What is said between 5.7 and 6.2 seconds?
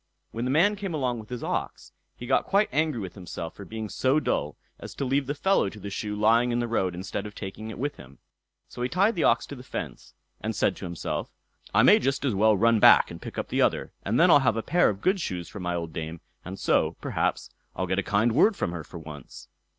the shoe